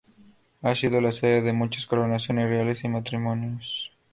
Ha 0.63 0.75
sido 0.75 0.99
la 0.99 1.11
sede 1.11 1.43
de 1.43 1.53
muchas 1.53 1.85
coronaciones 1.85 2.49
reales 2.49 2.83
y 2.83 2.87
matrimonios. 2.87 3.91